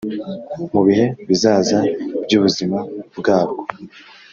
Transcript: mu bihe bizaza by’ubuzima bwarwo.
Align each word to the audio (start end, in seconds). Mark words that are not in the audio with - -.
mu 0.71 0.81
bihe 0.87 1.05
bizaza 1.27 1.77
by’ubuzima 2.23 2.77
bwarwo. 3.17 3.61